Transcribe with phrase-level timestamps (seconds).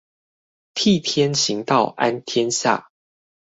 [0.73, 2.89] 替天行道安天下